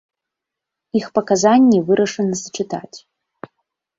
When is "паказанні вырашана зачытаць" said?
1.19-2.97